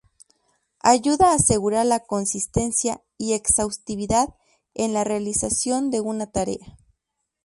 Ayuda 0.81 1.29
a 1.29 1.35
asegurar 1.35 1.85
la 1.85 1.99
consistencia 1.99 3.03
y 3.19 3.33
exhaustividad 3.33 4.29
en 4.73 4.93
la 4.93 5.03
realización 5.03 5.91
de 5.91 6.01
una 6.01 6.31
tarea. 6.31 6.75